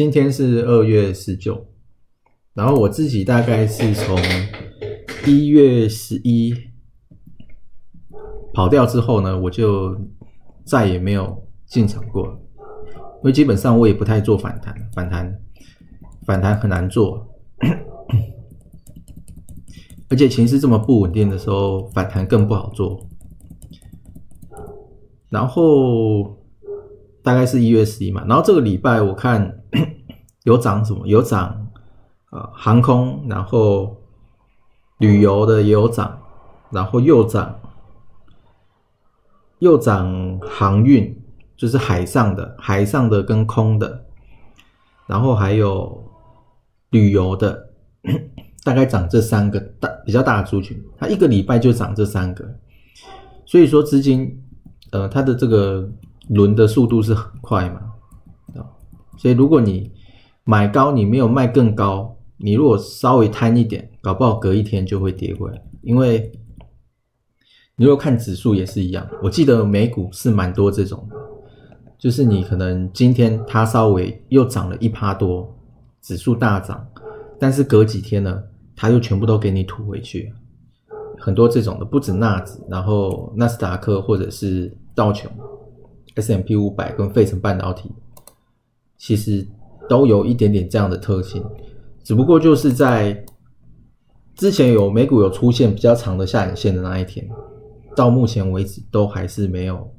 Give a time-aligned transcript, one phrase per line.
[0.00, 1.66] 今天是二月十九，
[2.54, 4.18] 然后我自己大概是从
[5.26, 6.54] 一月十一
[8.54, 9.94] 跑掉之后呢，我就
[10.64, 12.26] 再也没有进场过，
[13.16, 15.38] 因为基本上我也不太做反弹，反弹
[16.24, 17.28] 反弹很难做，
[20.08, 23.06] 而且情势这么不稳定的时候，反弹更不好做。
[25.28, 26.38] 然后
[27.22, 29.59] 大概是一月十一嘛，然后这个礼拜我看。
[30.44, 31.06] 有涨什么？
[31.06, 31.66] 有涨
[32.30, 33.96] 啊，航空，然后
[34.98, 36.18] 旅游的也有涨，
[36.70, 37.58] 然后又涨，
[39.58, 41.20] 又涨航运，
[41.56, 44.04] 就是海上的，海上的跟空的，
[45.06, 46.04] 然后还有
[46.90, 47.70] 旅游的，
[48.64, 52.48] 大概涨这三个大比较大的族群，它一个礼拜就涨这三个，
[53.44, 54.42] 所以说资金
[54.92, 55.90] 呃它的这个
[56.28, 57.80] 轮的速度是很快嘛，
[58.54, 58.64] 啊，
[59.18, 59.92] 所以如果你
[60.44, 65.62] 买高你没有卖更高，你如果稍微贪一点，搞不好隔一天就会跌回来。
[65.82, 66.32] 因为
[67.76, 71.16] 你如果看指数也是一样，我记得美股是蛮多这种的，
[71.98, 75.56] 就是你可能今天它稍微又涨了一趴多，
[76.00, 76.86] 指数大涨，
[77.38, 78.42] 但是隔几天呢，
[78.74, 80.32] 它又全部都给你吐回去，
[81.18, 85.30] 很多这种的，不止纳指，然后纳斯达克或者是道琼、
[86.16, 87.92] S M P 五百跟费城半导体，
[88.96, 89.46] 其实。
[89.90, 91.44] 都有一点点这样的特性，
[92.04, 93.24] 只不过就是在
[94.36, 97.28] 之前有美股有出现比较长的下影线的那一天，
[97.96, 99.92] 到目前为止都还是没有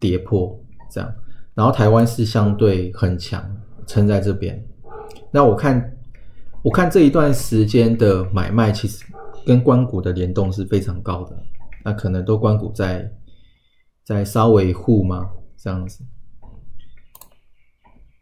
[0.00, 1.08] 跌破这样。
[1.54, 3.40] 然后台湾是相对很强，
[3.86, 4.60] 撑在这边。
[5.30, 5.96] 那我看
[6.64, 9.04] 我看这一段时间的买卖，其实
[9.46, 11.38] 跟关谷的联动是非常高的。
[11.84, 13.08] 那可能都关谷在
[14.04, 15.30] 在稍微护吗？
[15.56, 16.02] 这样子。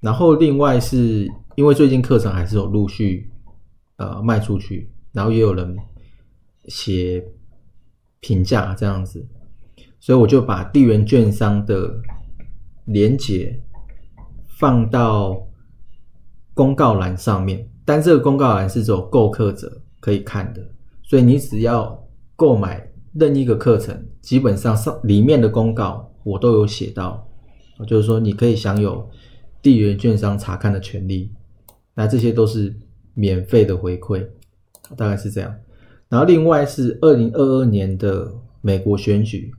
[0.00, 3.30] 然后另外是因为最近课程还是有陆续
[3.96, 5.76] 呃卖出去，然后也有人
[6.68, 7.22] 写
[8.20, 9.26] 评价这样子，
[9.98, 12.00] 所以我就把地缘券商的
[12.86, 13.62] 连接
[14.58, 15.46] 放到
[16.54, 20.66] 公告栏上面，但这个公告栏是只有购课者可以看的，
[21.02, 22.02] 所以你只要
[22.36, 27.28] 购买任一个课程，基本上上里面的公告我都有写到，
[27.86, 29.06] 就是说你可以享有。
[29.62, 31.30] 地缘券商查看的权利，
[31.94, 32.74] 那这些都是
[33.14, 34.26] 免费的回馈，
[34.96, 35.54] 大概是这样。
[36.08, 39.52] 然后另外是二零二二年的美国选举，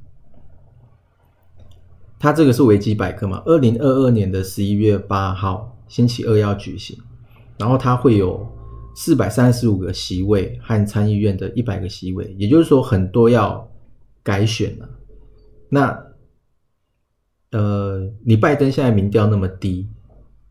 [2.19, 3.41] 它这个是维基百科嘛？
[3.45, 6.97] 二零二二年的十一月八号星期二要举行，
[7.57, 8.45] 然后它会有
[8.95, 13.71] 四百三十五个席位和参议院的一百个席位，也就是说很多要
[14.23, 14.89] 改选了。
[15.69, 16.10] 那
[17.51, 19.85] 呃，你拜登现在民调那么低，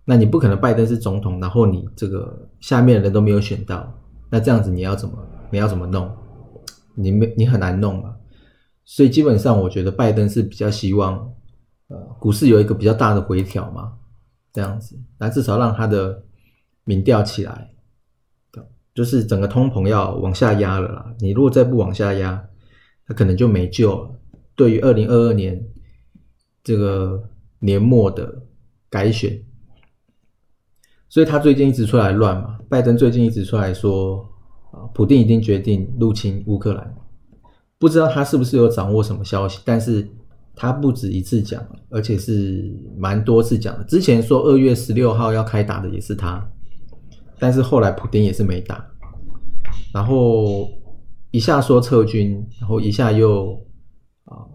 [0.05, 3.91] 那你不可能拜登是总统，然后你这个下面的人都没有选到，
[4.29, 5.17] 那这样子你要怎么
[5.51, 6.15] 你要怎么弄？
[6.95, 8.15] 你没你很难弄嘛。
[8.85, 11.17] 所以基本上我觉得拜登是比较希望，
[11.89, 13.95] 呃，股市有一个比较大的回调嘛，
[14.53, 16.23] 这样子，那至少让他的
[16.85, 17.71] 民调起来，
[18.95, 21.15] 就是整个通膨要往下压了啦。
[21.21, 22.45] 你如果再不往下压，
[23.07, 24.11] 他可能就没救了。
[24.55, 25.65] 对于二零二二年。
[26.63, 27.23] 这个
[27.59, 28.43] 年末的
[28.89, 29.43] 改选，
[31.09, 32.59] 所以他最近一直出来乱嘛。
[32.69, 34.19] 拜登最近一直出来说，
[34.71, 36.95] 啊，普京已经决定入侵乌克兰，
[37.79, 40.09] 不知道他是不是有掌握什么消息，但是
[40.55, 43.85] 他不止一次讲，而且是蛮多次讲的。
[43.85, 46.47] 之前说二月十六号要开打的也是他，
[47.39, 48.87] 但是后来普京也是没打，
[49.93, 50.69] 然后
[51.31, 53.53] 一下说撤军，然后一下又
[54.25, 54.47] 啊，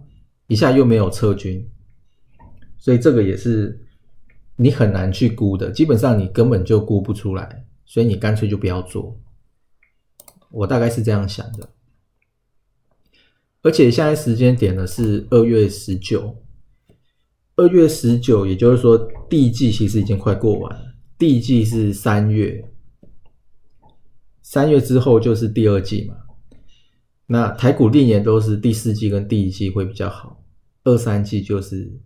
[0.48, 1.68] 一下又没有撤军。
[2.86, 3.82] 所以这个也是
[4.58, 9.20] 你很难去估的，基本上你根本就估不出来，所以你干脆就不要做。
[10.52, 11.68] 我大概是这样想的。
[13.64, 16.44] 而且现在时间点呢是二月十九，
[17.56, 18.96] 二月十九，也就是说
[19.28, 20.94] 第一季其实已经快过完了。
[21.18, 22.70] 第一季是三月，
[24.44, 26.18] 三月之后就是第二季嘛。
[27.26, 30.44] 那台股历年都是第四季跟第一季会比较好，
[30.84, 32.00] 二三季就是。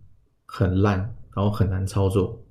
[0.52, 0.98] 很烂，
[1.36, 2.42] 然后很难操作。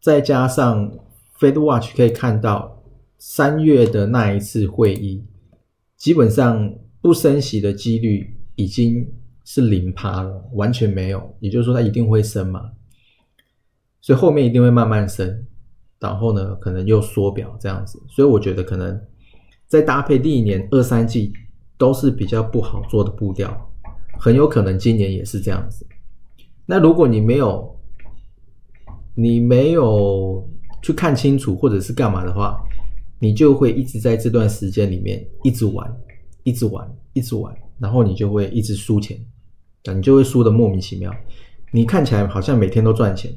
[0.00, 0.90] 再加上
[1.38, 2.82] Fed Watch 可以看到，
[3.18, 5.24] 三月的那一次会议，
[5.96, 9.12] 基本上不升息的几率已经
[9.44, 11.36] 是零趴了，完全没有。
[11.38, 12.72] 也就是说，它一定会升嘛，
[14.00, 15.46] 所以后面一定会慢慢升，
[16.00, 18.02] 然后呢，可能又缩表这样子。
[18.08, 19.00] 所以我觉得可能
[19.66, 21.32] 再搭配第一年二三季
[21.76, 23.71] 都是比较不好做的步调，
[24.18, 25.86] 很有可能今年也是这样子。
[26.66, 27.78] 那如果你没有，
[29.14, 30.48] 你没有
[30.80, 32.58] 去看清楚，或者是干嘛的话，
[33.18, 35.94] 你就会一直在这段时间里面一直玩，
[36.44, 39.18] 一直玩，一直玩，然后你就会一直输钱，
[39.94, 41.12] 你就会输的莫名其妙。
[41.72, 43.32] 你看起来好像每天都赚钱，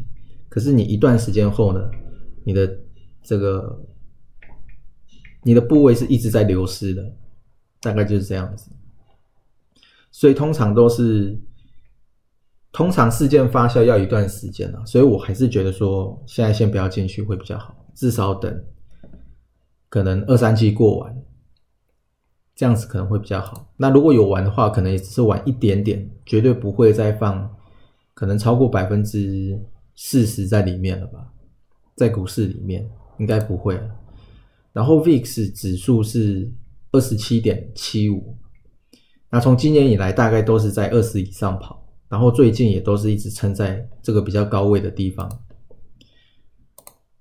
[0.50, 1.80] 可是你一段时间后呢，
[2.44, 2.80] 你的
[3.24, 3.81] 这个
[5.44, 7.16] 你的部位是一直在流失的，
[7.81, 8.72] 大概就是这样子。
[10.16, 11.38] 所以通常都是。
[12.72, 18.66] 通常事件发酵要一段时间啊，所以我还是觉得说现在先不要进去会比较好，至少等
[19.88, 21.24] 可能二三季过完，
[22.54, 23.72] 这样子可能会比较好。
[23.78, 27.50] 那如果有玩的话，可能也只是玩一点点，绝对不会再放
[28.14, 29.58] 可能超过百分之
[29.96, 31.32] 四十在里面了吧？
[31.96, 32.86] 在股市里面
[33.20, 33.80] 应该不会。
[34.74, 36.52] 然后 VIX 指数是
[36.92, 38.36] 二十七点七五，
[39.36, 41.86] 那从今年以来大概都是在二十以上跑。
[42.08, 45.30] 然后最近也都是一直撑在这个比较高位的地方。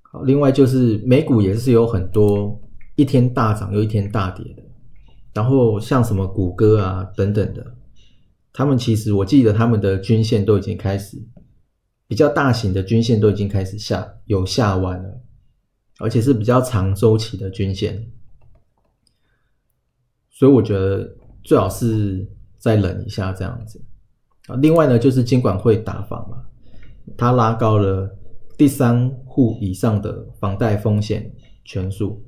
[0.02, 2.56] 好，另外就是美股也是有很多
[2.94, 4.62] 一天大涨又一天大跌的。
[5.32, 7.74] 然后像什么谷歌啊等等的，
[8.52, 11.20] 他们其实我记得他们的均线都已经开始
[12.06, 15.20] 比较大型的均线都已经开始下有下弯了，
[15.98, 18.12] 而且是比较长周期的均线。
[20.30, 22.26] 所以我觉得最好是
[22.58, 23.80] 再冷一下这样子。
[24.48, 26.42] 啊，另外呢，就是监管会打房嘛，
[27.16, 28.10] 它拉高了
[28.58, 31.32] 第三户以上的房贷风险
[31.64, 32.22] 权数，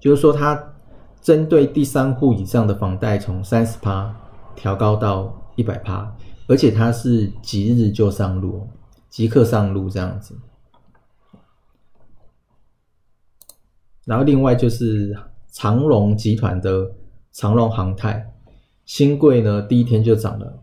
[0.00, 0.74] 就是说它
[1.20, 4.14] 针对第三户以上的房贷从三十趴
[4.56, 6.14] 调高到一百趴，
[6.48, 8.66] 而且它是即日就上路，
[9.08, 10.36] 即刻上路这样子。
[14.04, 15.16] 然后另外就是
[15.52, 16.92] 长隆集团的
[17.30, 18.31] 长隆航太
[18.92, 20.62] 新贵呢，第一天就涨了。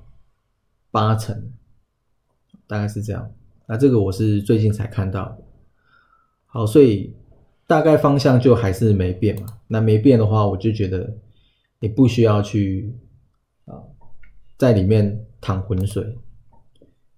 [0.91, 1.51] 八成，
[2.67, 3.33] 大概是这样。
[3.67, 5.37] 那这个我是最近才看到的。
[6.45, 7.15] 好，所以
[7.65, 9.47] 大概方向就还是没变嘛。
[9.65, 11.11] 那没变的话，我就觉得
[11.79, 12.95] 你不需要去
[13.65, 13.81] 啊，
[14.59, 16.15] 在里面淌浑水。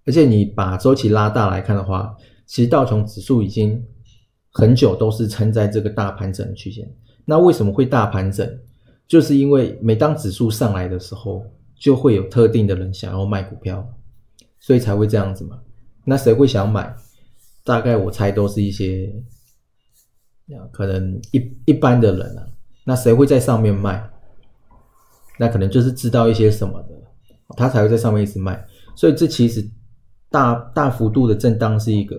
[0.05, 2.15] 而且你把周期拉大来看的话，
[2.45, 3.85] 其实道琼指数已经
[4.49, 6.89] 很久都是撑在这个大盘整区间。
[7.25, 8.60] 那为什么会大盘整？
[9.11, 11.43] 就是因为每当指数上来的时候。
[11.81, 13.83] 就会有特定的人想要卖股票，
[14.59, 15.59] 所以才会这样子嘛。
[16.05, 16.95] 那谁会想买？
[17.63, 19.11] 大概我猜都是一些，
[20.71, 22.45] 可能一一般的人啊。
[22.85, 24.07] 那谁会在上面卖？
[25.39, 26.89] 那可能就是知道一些什么的，
[27.57, 28.63] 他才会在上面一直卖。
[28.95, 29.67] 所以这其实
[30.29, 32.15] 大大幅度的震荡是一个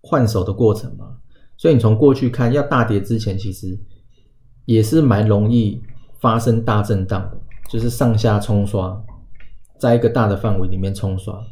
[0.00, 1.18] 换手的过程嘛。
[1.56, 3.76] 所以你从过去看，要大跌之前，其实
[4.64, 5.82] 也是蛮容易
[6.20, 7.40] 发生大震荡的。
[7.66, 9.02] 就是上下冲刷，
[9.78, 11.42] 在一个大的范围里面冲刷，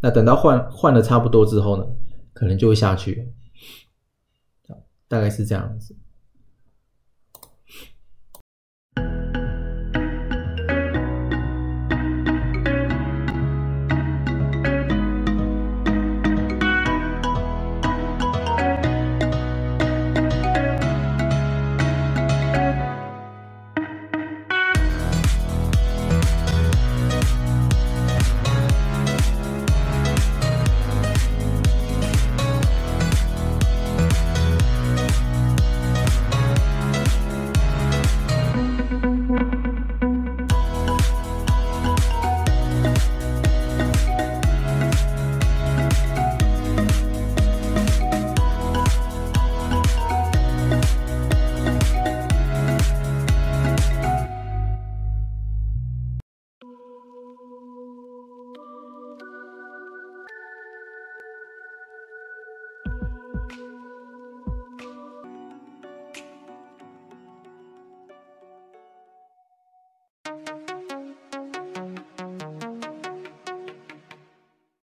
[0.00, 1.84] 那等到换换的差不多之后呢，
[2.32, 3.28] 可能就会下去，
[5.08, 5.94] 大概是这样子。